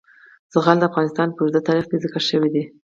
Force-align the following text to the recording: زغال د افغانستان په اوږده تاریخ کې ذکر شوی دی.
زغال 0.53 0.77
د 0.79 0.83
افغانستان 0.89 1.27
په 1.31 1.39
اوږده 1.41 1.61
تاریخ 1.67 1.85
کې 1.89 2.01
ذکر 2.03 2.21
شوی 2.29 2.49
دی. 2.55 2.63